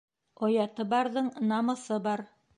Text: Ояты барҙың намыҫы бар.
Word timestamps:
Ояты 0.47 0.85
барҙың 0.95 1.29
намыҫы 1.53 2.01
бар. 2.11 2.27